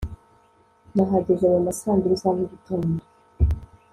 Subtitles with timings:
[0.95, 3.03] nahageze muma saa mbiri zamugitondo